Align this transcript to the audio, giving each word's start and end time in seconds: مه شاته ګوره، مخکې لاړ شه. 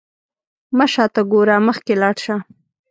مه 0.77 0.85
شاته 0.93 1.21
ګوره، 1.31 1.57
مخکې 1.67 1.93
لاړ 2.01 2.15
شه. 2.25 2.35